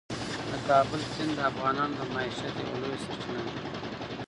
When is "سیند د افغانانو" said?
1.13-1.95